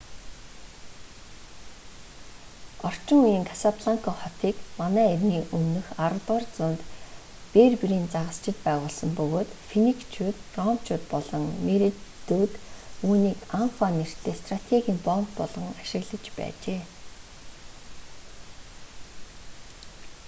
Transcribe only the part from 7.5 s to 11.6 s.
берберийн загасчид байгуулсан бөгөөд финикчууд ромчууд болон